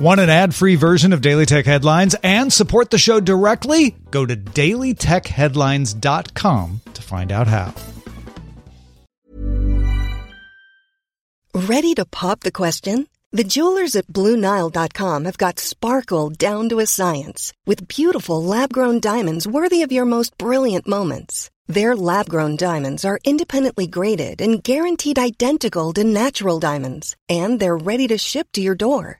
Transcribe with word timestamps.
Want 0.00 0.18
an 0.18 0.30
ad-free 0.30 0.76
version 0.76 1.12
of 1.12 1.20
Daily 1.20 1.44
Tech 1.44 1.66
Headlines 1.66 2.16
and 2.22 2.50
support 2.50 2.88
the 2.88 2.96
show 2.96 3.20
directly? 3.20 3.94
Go 4.10 4.24
to 4.24 4.34
dailytechheadlines.com 4.34 6.80
to 6.94 7.02
find 7.02 7.30
out 7.30 7.46
how. 7.46 7.74
Ready 11.54 11.92
to 11.92 12.06
pop 12.06 12.40
the 12.40 12.50
question? 12.50 13.08
The 13.32 13.44
jewelers 13.44 13.94
at 13.94 14.06
BlueNile.com 14.06 15.26
have 15.26 15.36
got 15.36 15.58
sparkle 15.58 16.30
down 16.30 16.70
to 16.70 16.80
a 16.80 16.86
science 16.86 17.52
with 17.66 17.86
beautiful 17.86 18.42
lab-grown 18.42 19.00
diamonds 19.00 19.46
worthy 19.46 19.82
of 19.82 19.92
your 19.92 20.06
most 20.06 20.38
brilliant 20.38 20.88
moments. 20.88 21.50
Their 21.66 21.94
lab-grown 21.94 22.56
diamonds 22.56 23.04
are 23.04 23.20
independently 23.22 23.86
graded 23.86 24.40
and 24.40 24.64
guaranteed 24.64 25.18
identical 25.18 25.92
to 25.92 26.04
natural 26.04 26.58
diamonds, 26.58 27.16
and 27.28 27.60
they're 27.60 27.76
ready 27.76 28.08
to 28.08 28.16
ship 28.16 28.48
to 28.52 28.62
your 28.62 28.74
door. 28.74 29.19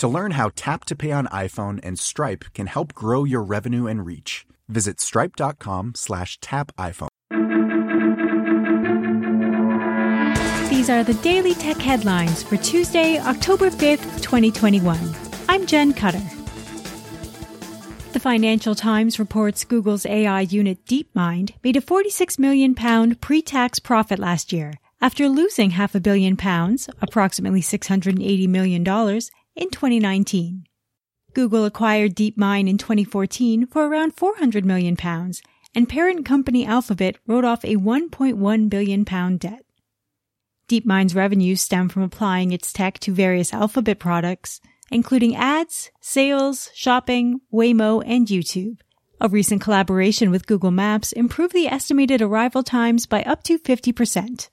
To 0.00 0.08
learn 0.08 0.30
how 0.30 0.50
Tap 0.56 0.86
to 0.86 0.96
Pay 0.96 1.12
on 1.12 1.26
iPhone 1.26 1.78
and 1.82 1.98
Stripe 1.98 2.46
can 2.54 2.68
help 2.68 2.94
grow 2.94 3.24
your 3.24 3.42
revenue 3.42 3.86
and 3.86 4.06
reach, 4.06 4.46
visit 4.66 4.98
stripe.com 4.98 5.92
slash 5.94 6.38
tap 6.40 6.72
iPhone. 6.78 7.08
These 10.70 10.88
are 10.88 11.04
the 11.04 11.12
Daily 11.20 11.52
Tech 11.52 11.76
headlines 11.76 12.42
for 12.42 12.56
Tuesday, 12.56 13.18
October 13.18 13.68
5th, 13.68 14.22
2021. 14.22 14.98
I'm 15.50 15.66
Jen 15.66 15.92
Cutter. 15.92 16.22
The 18.14 18.20
Financial 18.20 18.74
Times 18.74 19.18
reports 19.18 19.64
Google's 19.64 20.06
AI 20.06 20.40
unit 20.40 20.82
DeepMind 20.86 21.52
made 21.62 21.76
a 21.76 21.82
46 21.82 22.38
million 22.38 22.74
pound 22.74 23.20
pre-tax 23.20 23.78
profit 23.78 24.18
last 24.18 24.50
year 24.50 24.72
after 25.02 25.28
losing 25.28 25.70
half 25.70 25.94
a 25.94 26.00
billion 26.00 26.36
pounds, 26.36 26.88
approximately 27.02 27.60
$680 27.60 28.48
million, 28.48 28.82
in 29.54 29.70
2019. 29.70 30.64
Google 31.32 31.64
acquired 31.64 32.16
DeepMind 32.16 32.68
in 32.68 32.78
2014 32.78 33.66
for 33.66 33.86
around 33.86 34.16
400 34.16 34.64
million 34.64 34.96
pounds, 34.96 35.42
and 35.74 35.88
parent 35.88 36.24
company 36.24 36.66
Alphabet 36.66 37.16
wrote 37.26 37.44
off 37.44 37.64
a 37.64 37.76
1.1 37.76 38.68
billion 38.68 39.04
pound 39.04 39.40
debt. 39.40 39.64
DeepMind's 40.68 41.14
revenues 41.14 41.60
stem 41.60 41.88
from 41.88 42.02
applying 42.02 42.52
its 42.52 42.72
tech 42.72 42.98
to 43.00 43.12
various 43.12 43.52
Alphabet 43.52 43.98
products, 43.98 44.60
including 44.90 45.36
ads, 45.36 45.90
sales, 46.00 46.70
shopping, 46.74 47.40
Waymo, 47.52 48.02
and 48.06 48.26
YouTube. 48.26 48.78
A 49.20 49.28
recent 49.28 49.60
collaboration 49.60 50.30
with 50.30 50.46
Google 50.46 50.70
Maps 50.70 51.12
improved 51.12 51.54
the 51.54 51.66
estimated 51.66 52.22
arrival 52.22 52.62
times 52.62 53.06
by 53.06 53.22
up 53.22 53.42
to 53.44 53.58
50%. 53.58 54.48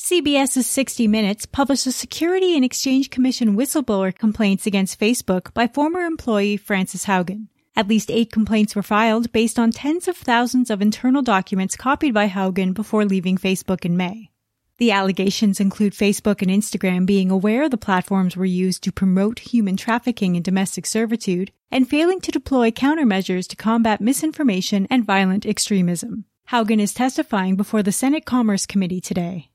CBS's 0.00 0.66
60 0.66 1.08
Minutes 1.08 1.44
published 1.44 1.86
a 1.86 1.92
Security 1.92 2.56
and 2.56 2.64
Exchange 2.64 3.10
Commission 3.10 3.54
whistleblower 3.54 4.16
complaints 4.16 4.66
against 4.66 4.98
Facebook 4.98 5.52
by 5.52 5.68
former 5.68 6.00
employee 6.00 6.56
Frances 6.56 7.04
Haugen. 7.04 7.48
At 7.76 7.86
least 7.86 8.10
eight 8.10 8.32
complaints 8.32 8.74
were 8.74 8.82
filed 8.82 9.30
based 9.30 9.58
on 9.58 9.72
tens 9.72 10.08
of 10.08 10.16
thousands 10.16 10.70
of 10.70 10.80
internal 10.80 11.20
documents 11.20 11.76
copied 11.76 12.14
by 12.14 12.30
Haugen 12.30 12.72
before 12.72 13.04
leaving 13.04 13.36
Facebook 13.36 13.84
in 13.84 13.98
May. 13.98 14.30
The 14.78 14.90
allegations 14.90 15.60
include 15.60 15.92
Facebook 15.92 16.40
and 16.40 16.50
Instagram 16.50 17.04
being 17.04 17.30
aware 17.30 17.68
the 17.68 17.76
platforms 17.76 18.38
were 18.38 18.46
used 18.46 18.82
to 18.84 18.92
promote 18.92 19.40
human 19.40 19.76
trafficking 19.76 20.34
and 20.34 20.42
domestic 20.42 20.86
servitude 20.86 21.52
and 21.70 21.86
failing 21.86 22.22
to 22.22 22.32
deploy 22.32 22.70
countermeasures 22.70 23.46
to 23.48 23.54
combat 23.54 24.00
misinformation 24.00 24.86
and 24.88 25.04
violent 25.04 25.44
extremism. 25.44 26.24
Haugen 26.50 26.80
is 26.80 26.94
testifying 26.94 27.54
before 27.54 27.82
the 27.82 27.92
Senate 27.92 28.24
Commerce 28.24 28.64
Committee 28.64 29.02
today. 29.02 29.49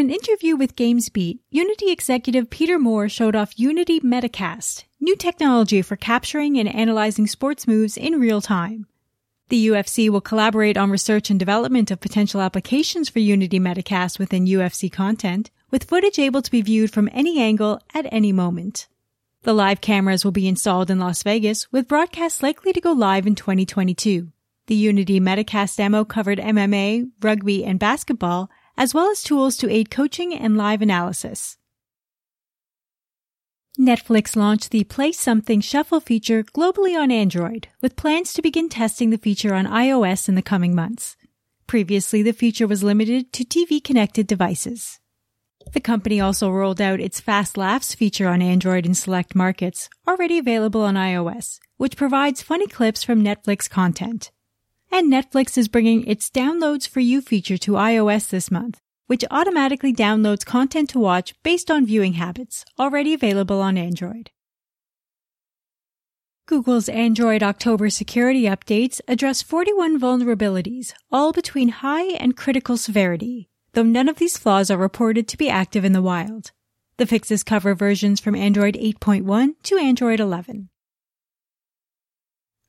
In 0.00 0.06
an 0.06 0.14
interview 0.14 0.56
with 0.56 0.76
GamesBeat, 0.76 1.40
Unity 1.50 1.90
executive 1.90 2.48
Peter 2.48 2.78
Moore 2.78 3.06
showed 3.10 3.36
off 3.36 3.58
Unity 3.58 4.00
Metacast, 4.00 4.84
new 4.98 5.14
technology 5.14 5.82
for 5.82 5.94
capturing 5.94 6.58
and 6.58 6.74
analyzing 6.74 7.26
sports 7.26 7.68
moves 7.68 7.98
in 7.98 8.18
real 8.18 8.40
time. 8.40 8.86
The 9.50 9.66
UFC 9.66 10.08
will 10.08 10.22
collaborate 10.22 10.78
on 10.78 10.90
research 10.90 11.28
and 11.28 11.38
development 11.38 11.90
of 11.90 12.00
potential 12.00 12.40
applications 12.40 13.10
for 13.10 13.18
Unity 13.18 13.60
Metacast 13.60 14.18
within 14.18 14.46
UFC 14.46 14.90
content, 14.90 15.50
with 15.70 15.84
footage 15.84 16.18
able 16.18 16.40
to 16.40 16.50
be 16.50 16.62
viewed 16.62 16.90
from 16.90 17.10
any 17.12 17.38
angle 17.38 17.78
at 17.92 18.10
any 18.10 18.32
moment. 18.32 18.88
The 19.42 19.52
live 19.52 19.82
cameras 19.82 20.24
will 20.24 20.32
be 20.32 20.48
installed 20.48 20.90
in 20.90 20.98
Las 20.98 21.22
Vegas, 21.22 21.70
with 21.70 21.88
broadcasts 21.88 22.42
likely 22.42 22.72
to 22.72 22.80
go 22.80 22.92
live 22.92 23.26
in 23.26 23.34
2022. 23.34 24.32
The 24.66 24.74
Unity 24.74 25.20
Metacast 25.20 25.76
demo 25.76 26.06
covered 26.06 26.38
MMA, 26.38 27.10
rugby, 27.20 27.66
and 27.66 27.78
basketball, 27.78 28.48
as 28.80 28.94
well 28.94 29.10
as 29.10 29.22
tools 29.22 29.58
to 29.58 29.70
aid 29.70 29.90
coaching 29.90 30.32
and 30.32 30.56
live 30.56 30.80
analysis. 30.80 31.58
Netflix 33.78 34.34
launched 34.34 34.70
the 34.70 34.84
Play 34.84 35.12
Something 35.12 35.60
Shuffle 35.60 36.00
feature 36.00 36.42
globally 36.42 36.98
on 36.98 37.10
Android, 37.10 37.68
with 37.82 37.94
plans 37.94 38.32
to 38.32 38.40
begin 38.40 38.70
testing 38.70 39.10
the 39.10 39.18
feature 39.18 39.54
on 39.54 39.66
iOS 39.66 40.30
in 40.30 40.34
the 40.34 40.40
coming 40.40 40.74
months. 40.74 41.14
Previously, 41.66 42.22
the 42.22 42.32
feature 42.32 42.66
was 42.66 42.82
limited 42.82 43.34
to 43.34 43.44
TV 43.44 43.84
connected 43.84 44.26
devices. 44.26 44.98
The 45.74 45.80
company 45.80 46.18
also 46.18 46.50
rolled 46.50 46.80
out 46.80 47.00
its 47.00 47.20
Fast 47.20 47.58
Laughs 47.58 47.94
feature 47.94 48.28
on 48.28 48.40
Android 48.40 48.86
in 48.86 48.94
select 48.94 49.34
markets, 49.34 49.90
already 50.08 50.38
available 50.38 50.80
on 50.80 50.94
iOS, 50.94 51.58
which 51.76 51.98
provides 51.98 52.40
funny 52.40 52.66
clips 52.66 53.04
from 53.04 53.22
Netflix 53.22 53.68
content. 53.68 54.30
And 54.92 55.12
Netflix 55.12 55.56
is 55.56 55.68
bringing 55.68 56.04
its 56.06 56.30
Downloads 56.30 56.88
for 56.88 57.00
You 57.00 57.20
feature 57.20 57.56
to 57.58 57.72
iOS 57.72 58.28
this 58.28 58.50
month, 58.50 58.80
which 59.06 59.24
automatically 59.30 59.92
downloads 59.92 60.44
content 60.44 60.90
to 60.90 60.98
watch 60.98 61.34
based 61.42 61.70
on 61.70 61.86
viewing 61.86 62.14
habits, 62.14 62.64
already 62.78 63.14
available 63.14 63.60
on 63.60 63.78
Android. 63.78 64.30
Google's 66.46 66.88
Android 66.88 67.44
October 67.44 67.88
security 67.90 68.42
updates 68.42 69.00
address 69.06 69.40
41 69.40 70.00
vulnerabilities, 70.00 70.92
all 71.12 71.30
between 71.32 71.68
high 71.68 72.06
and 72.14 72.36
critical 72.36 72.76
severity, 72.76 73.48
though 73.74 73.84
none 73.84 74.08
of 74.08 74.16
these 74.16 74.36
flaws 74.36 74.68
are 74.68 74.76
reported 74.76 75.28
to 75.28 75.36
be 75.36 75.48
active 75.48 75.84
in 75.84 75.92
the 75.92 76.02
wild. 76.02 76.50
The 76.96 77.06
fixes 77.06 77.44
cover 77.44 77.76
versions 77.76 78.18
from 78.18 78.34
Android 78.34 78.74
8.1 78.74 79.54
to 79.62 79.78
Android 79.78 80.18
11. 80.18 80.68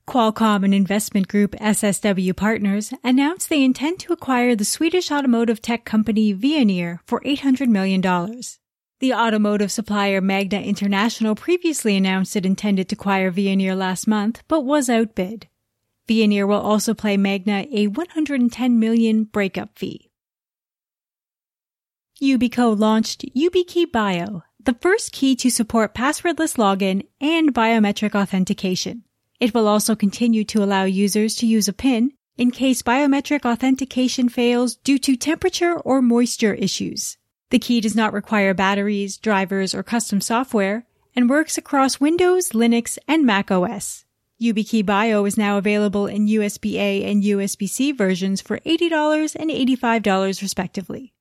Qualcomm 0.07 0.65
and 0.65 0.73
investment 0.73 1.27
group 1.27 1.51
SSW 1.53 2.35
Partners 2.35 2.93
announced 3.03 3.49
they 3.49 3.63
intend 3.63 3.99
to 3.99 4.13
acquire 4.13 4.55
the 4.55 4.65
Swedish 4.65 5.11
automotive 5.11 5.61
tech 5.61 5.85
company 5.85 6.33
Veoneer 6.33 6.99
for 7.05 7.21
$800 7.21 7.67
million. 7.67 8.01
The 8.99 9.13
automotive 9.13 9.71
supplier 9.71 10.21
Magna 10.21 10.59
International 10.59 11.35
previously 11.35 11.95
announced 11.95 12.35
it 12.35 12.45
intended 12.45 12.89
to 12.89 12.95
acquire 12.95 13.31
Veoneer 13.31 13.75
last 13.75 14.07
month, 14.07 14.43
but 14.47 14.61
was 14.61 14.89
outbid. 14.89 15.47
Veoneer 16.07 16.47
will 16.47 16.59
also 16.59 16.93
pay 16.93 17.15
Magna 17.15 17.65
a 17.71 17.87
110 17.87 18.79
million 18.79 19.23
breakup 19.23 19.77
fee. 19.77 20.11
Yubico 22.21 22.77
launched 22.77 23.25
YubiKey 23.35 23.91
Bio, 23.91 24.43
the 24.63 24.77
first 24.81 25.11
key 25.11 25.35
to 25.37 25.49
support 25.49 25.95
passwordless 25.95 26.57
login 26.57 27.07
and 27.19 27.53
biometric 27.53 28.13
authentication. 28.13 29.03
It 29.41 29.55
will 29.55 29.67
also 29.67 29.95
continue 29.95 30.43
to 30.45 30.63
allow 30.63 30.83
users 30.83 31.35
to 31.37 31.47
use 31.47 31.67
a 31.67 31.73
PIN 31.73 32.11
in 32.37 32.51
case 32.51 32.83
biometric 32.83 33.43
authentication 33.43 34.29
fails 34.29 34.75
due 34.75 34.99
to 34.99 35.15
temperature 35.15 35.79
or 35.79 35.99
moisture 35.99 36.53
issues. 36.53 37.17
The 37.49 37.57
key 37.57 37.81
does 37.81 37.95
not 37.95 38.13
require 38.13 38.53
batteries, 38.53 39.17
drivers, 39.17 39.73
or 39.73 39.81
custom 39.81 40.21
software 40.21 40.85
and 41.15 41.27
works 41.27 41.57
across 41.57 41.99
Windows, 41.99 42.49
Linux, 42.49 42.99
and 43.07 43.25
Mac 43.25 43.49
OS. 43.49 44.05
YubiKey 44.39 44.85
Bio 44.85 45.25
is 45.25 45.37
now 45.37 45.57
available 45.57 46.05
in 46.05 46.27
USB 46.27 46.75
A 46.75 47.03
and 47.03 47.23
USB 47.23 47.67
C 47.67 47.91
versions 47.91 48.41
for 48.41 48.59
$80 48.59 49.35
and 49.35 49.49
$85 49.49 50.41
respectively. 50.43 51.13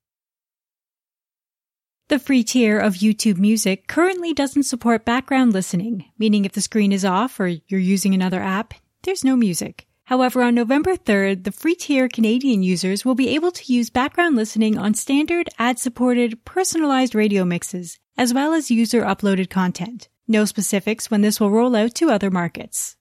The 2.11 2.19
free 2.19 2.43
tier 2.43 2.77
of 2.77 2.95
YouTube 2.95 3.37
Music 3.37 3.87
currently 3.87 4.33
doesn't 4.33 4.63
support 4.63 5.05
background 5.05 5.53
listening, 5.53 6.03
meaning 6.19 6.43
if 6.43 6.51
the 6.51 6.59
screen 6.59 6.91
is 6.91 7.05
off 7.05 7.39
or 7.39 7.47
you're 7.47 7.79
using 7.79 8.13
another 8.13 8.41
app, 8.41 8.73
there's 9.03 9.23
no 9.23 9.37
music. 9.37 9.87
However, 10.03 10.43
on 10.43 10.53
November 10.53 10.97
3rd, 10.97 11.45
the 11.45 11.53
free 11.53 11.73
tier 11.73 12.09
Canadian 12.09 12.63
users 12.63 13.05
will 13.05 13.15
be 13.15 13.29
able 13.29 13.51
to 13.51 13.73
use 13.73 13.89
background 13.89 14.35
listening 14.35 14.77
on 14.77 14.93
standard 14.93 15.47
ad 15.57 15.79
supported 15.79 16.43
personalized 16.43 17.15
radio 17.15 17.45
mixes, 17.45 17.97
as 18.17 18.33
well 18.33 18.51
as 18.51 18.69
user 18.69 19.03
uploaded 19.03 19.49
content. 19.49 20.09
No 20.27 20.43
specifics 20.43 21.09
when 21.09 21.21
this 21.21 21.39
will 21.39 21.49
roll 21.49 21.77
out 21.77 21.95
to 21.95 22.09
other 22.09 22.29
markets. 22.29 22.97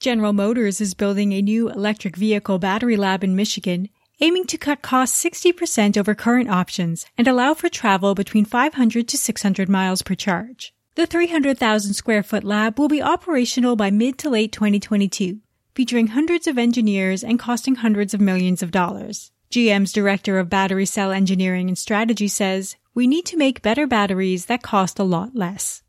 General 0.00 0.32
Motors 0.32 0.80
is 0.80 0.94
building 0.94 1.32
a 1.32 1.42
new 1.42 1.68
electric 1.68 2.16
vehicle 2.16 2.58
battery 2.58 2.96
lab 2.96 3.22
in 3.22 3.36
Michigan, 3.36 3.90
aiming 4.22 4.46
to 4.46 4.56
cut 4.56 4.82
costs 4.82 5.22
60% 5.22 5.96
over 5.96 6.14
current 6.14 6.48
options 6.48 7.04
and 7.18 7.26
allow 7.26 7.54
for 7.54 7.68
travel 7.68 8.14
between 8.14 8.44
500 8.44 9.08
to 9.08 9.18
600 9.18 9.68
miles 9.68 10.02
per 10.02 10.14
charge. 10.14 10.72
The 10.94 11.06
300,000 11.06 11.94
square 11.94 12.22
foot 12.22 12.44
lab 12.44 12.78
will 12.78 12.88
be 12.88 13.02
operational 13.02 13.74
by 13.74 13.90
mid 13.90 14.18
to 14.18 14.30
late 14.30 14.52
2022, 14.52 15.40
featuring 15.74 16.08
hundreds 16.08 16.46
of 16.46 16.56
engineers 16.56 17.24
and 17.24 17.38
costing 17.38 17.74
hundreds 17.74 18.14
of 18.14 18.20
millions 18.20 18.62
of 18.62 18.70
dollars. 18.70 19.32
GM's 19.50 19.92
director 19.92 20.38
of 20.38 20.48
battery 20.48 20.86
cell 20.86 21.10
engineering 21.10 21.66
and 21.66 21.76
strategy 21.76 22.28
says, 22.28 22.76
we 22.94 23.08
need 23.08 23.26
to 23.26 23.36
make 23.36 23.60
better 23.60 23.88
batteries 23.88 24.46
that 24.46 24.62
cost 24.62 25.00
a 25.00 25.04
lot 25.04 25.34
less. 25.34 25.82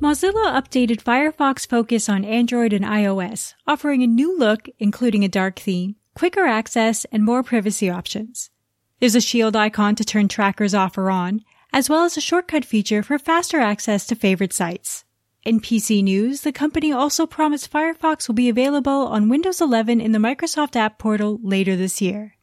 Mozilla 0.00 0.52
updated 0.52 1.02
Firefox 1.02 1.66
Focus 1.66 2.08
on 2.08 2.24
Android 2.24 2.72
and 2.72 2.84
iOS, 2.84 3.54
offering 3.66 4.02
a 4.02 4.06
new 4.06 4.38
look, 4.38 4.68
including 4.78 5.24
a 5.24 5.28
dark 5.28 5.58
theme, 5.58 5.96
quicker 6.18 6.46
access, 6.46 7.06
and 7.12 7.24
more 7.24 7.44
privacy 7.44 7.88
options. 7.88 8.50
There's 8.98 9.14
a 9.14 9.20
shield 9.20 9.54
icon 9.54 9.94
to 9.94 10.04
turn 10.04 10.26
trackers 10.26 10.74
off 10.74 10.98
or 10.98 11.10
on, 11.10 11.42
as 11.72 11.88
well 11.88 12.02
as 12.02 12.16
a 12.16 12.20
shortcut 12.20 12.64
feature 12.64 13.04
for 13.04 13.20
faster 13.20 13.60
access 13.60 14.04
to 14.08 14.16
favorite 14.16 14.52
sites. 14.52 15.04
In 15.44 15.60
PC 15.60 16.02
news, 16.02 16.40
the 16.40 16.50
company 16.50 16.90
also 16.90 17.24
promised 17.24 17.70
Firefox 17.70 18.26
will 18.26 18.34
be 18.34 18.48
available 18.48 19.06
on 19.06 19.28
Windows 19.28 19.60
11 19.60 20.00
in 20.00 20.10
the 20.10 20.18
Microsoft 20.18 20.74
App 20.74 20.98
Portal 20.98 21.38
later 21.40 21.76
this 21.76 22.02
year. 22.02 22.34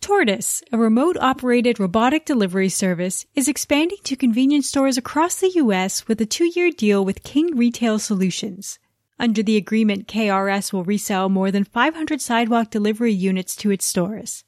Tortoise, 0.00 0.62
a 0.70 0.78
remote 0.78 1.16
operated 1.16 1.80
robotic 1.80 2.24
delivery 2.24 2.68
service, 2.68 3.26
is 3.34 3.48
expanding 3.48 3.98
to 4.04 4.14
convenience 4.14 4.68
stores 4.68 4.96
across 4.96 5.40
the 5.40 5.50
U.S. 5.56 6.06
with 6.06 6.20
a 6.20 6.26
two 6.26 6.52
year 6.54 6.70
deal 6.70 7.04
with 7.04 7.24
King 7.24 7.56
Retail 7.56 7.98
Solutions. 7.98 8.78
Under 9.18 9.42
the 9.42 9.56
agreement, 9.56 10.08
KRS 10.08 10.72
will 10.72 10.84
resell 10.84 11.28
more 11.28 11.50
than 11.50 11.64
500 11.64 12.20
sidewalk 12.20 12.70
delivery 12.70 13.12
units 13.12 13.54
to 13.56 13.70
its 13.70 13.84
stores. 13.84 14.44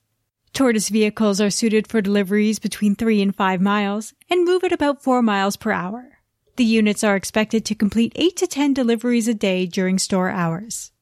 Tortoise 0.52 0.88
vehicles 0.88 1.40
are 1.40 1.50
suited 1.50 1.86
for 1.86 2.00
deliveries 2.00 2.58
between 2.58 2.94
3 2.94 3.22
and 3.22 3.36
5 3.36 3.60
miles 3.60 4.14
and 4.30 4.44
move 4.44 4.64
at 4.64 4.72
about 4.72 5.02
4 5.02 5.22
miles 5.22 5.56
per 5.56 5.70
hour. 5.70 6.18
The 6.56 6.64
units 6.64 7.04
are 7.04 7.16
expected 7.16 7.64
to 7.66 7.74
complete 7.74 8.12
8 8.16 8.36
to 8.36 8.46
10 8.46 8.72
deliveries 8.72 9.28
a 9.28 9.34
day 9.34 9.66
during 9.66 9.98
store 9.98 10.30
hours. 10.30 10.92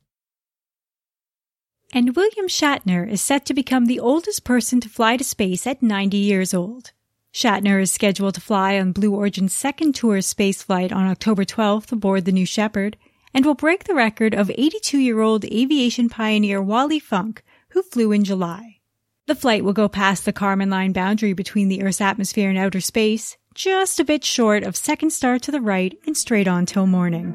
And 1.93 2.17
William 2.17 2.49
Shatner 2.49 3.08
is 3.08 3.22
set 3.22 3.46
to 3.46 3.55
become 3.55 3.87
the 3.87 4.00
oldest 4.00 4.43
person 4.43 4.81
to 4.81 4.88
fly 4.88 5.17
to 5.17 5.22
space 5.22 5.64
at 5.64 5.81
90 5.81 6.17
years 6.17 6.52
old. 6.52 6.90
Shatner 7.32 7.81
is 7.81 7.93
scheduled 7.93 8.34
to 8.34 8.40
fly 8.40 8.78
on 8.78 8.93
Blue 8.93 9.14
Origin's 9.14 9.55
second 9.55 9.94
tour 9.94 10.20
space 10.20 10.62
flight 10.62 10.93
on 10.93 11.06
October 11.06 11.44
12th 11.44 11.93
aboard 11.93 12.25
the 12.25 12.32
New 12.32 12.46
Shepard 12.46 12.96
and 13.34 13.44
will 13.44 13.54
break 13.54 13.84
the 13.84 13.94
record 13.94 14.34
of 14.34 14.50
82 14.50 14.98
year 14.98 15.20
old 15.20 15.44
aviation 15.44 16.08
pioneer 16.08 16.62
Wally 16.62 17.00
Funk, 17.00 17.42
who 17.70 17.82
flew 17.82 18.12
in 18.12 18.25
July. 18.25 18.78
The 19.26 19.34
flight 19.34 19.64
will 19.64 19.72
go 19.72 19.88
past 19.88 20.25
the 20.25 20.32
Kármán 20.32 20.70
line 20.70 20.92
boundary 20.92 21.32
between 21.32 21.69
the 21.69 21.82
Earth's 21.82 22.00
atmosphere 22.00 22.48
and 22.48 22.58
outer 22.58 22.81
space, 22.81 23.36
just 23.54 23.98
a 23.98 24.04
bit 24.04 24.25
short 24.25 24.62
of 24.62 24.76
second 24.76 25.10
star 25.10 25.38
to 25.40 25.50
the 25.50 25.60
right 25.60 25.98
and 26.06 26.16
straight 26.16 26.46
on 26.46 26.66
till 26.66 26.86
morning. 26.86 27.32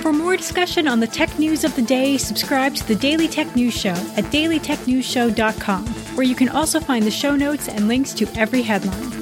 For 0.00 0.12
more 0.12 0.36
discussion 0.36 0.88
on 0.88 0.98
the 0.98 1.06
tech 1.06 1.38
news 1.38 1.62
of 1.62 1.76
the 1.76 1.82
day, 1.82 2.16
subscribe 2.16 2.74
to 2.74 2.88
the 2.88 2.96
Daily 2.96 3.28
Tech 3.28 3.54
News 3.54 3.78
Show 3.78 3.90
at 3.90 4.24
dailytechnewsshow.com, 4.24 5.86
where 5.86 6.26
you 6.26 6.34
can 6.34 6.48
also 6.48 6.80
find 6.80 7.04
the 7.04 7.10
show 7.10 7.36
notes 7.36 7.68
and 7.68 7.86
links 7.86 8.12
to 8.14 8.26
every 8.36 8.62
headline. 8.62 9.12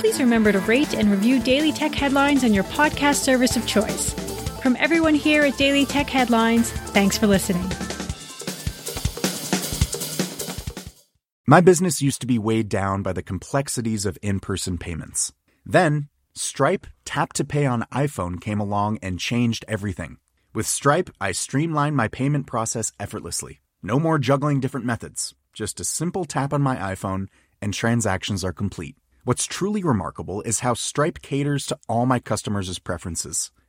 Please 0.00 0.18
remember 0.18 0.50
to 0.50 0.58
rate 0.60 0.94
and 0.94 1.08
review 1.08 1.38
Daily 1.38 1.70
Tech 1.70 1.94
Headlines 1.94 2.42
on 2.42 2.52
your 2.52 2.64
podcast 2.64 3.22
service 3.22 3.56
of 3.56 3.64
choice. 3.68 4.31
From 4.62 4.76
everyone 4.78 5.16
here 5.16 5.42
at 5.42 5.58
Daily 5.58 5.84
Tech 5.84 6.08
Headlines, 6.08 6.70
thanks 6.70 7.18
for 7.18 7.26
listening. 7.26 7.68
My 11.48 11.60
business 11.60 12.00
used 12.00 12.20
to 12.20 12.28
be 12.28 12.38
weighed 12.38 12.68
down 12.68 13.02
by 13.02 13.12
the 13.12 13.24
complexities 13.24 14.06
of 14.06 14.16
in 14.22 14.38
person 14.38 14.78
payments. 14.78 15.32
Then, 15.66 16.10
Stripe 16.36 16.86
Tap 17.04 17.32
to 17.32 17.44
Pay 17.44 17.66
on 17.66 17.86
iPhone 17.92 18.40
came 18.40 18.60
along 18.60 19.00
and 19.02 19.18
changed 19.18 19.64
everything. 19.66 20.18
With 20.54 20.68
Stripe, 20.68 21.10
I 21.20 21.32
streamlined 21.32 21.96
my 21.96 22.06
payment 22.06 22.46
process 22.46 22.92
effortlessly. 23.00 23.62
No 23.82 23.98
more 23.98 24.20
juggling 24.20 24.60
different 24.60 24.86
methods. 24.86 25.34
Just 25.52 25.80
a 25.80 25.84
simple 25.84 26.24
tap 26.24 26.52
on 26.52 26.62
my 26.62 26.76
iPhone, 26.76 27.26
and 27.60 27.74
transactions 27.74 28.44
are 28.44 28.52
complete. 28.52 28.94
What's 29.24 29.46
truly 29.46 29.82
remarkable 29.82 30.40
is 30.42 30.60
how 30.60 30.74
Stripe 30.74 31.20
caters 31.20 31.66
to 31.66 31.78
all 31.88 32.06
my 32.06 32.20
customers' 32.20 32.78
preferences. 32.78 33.50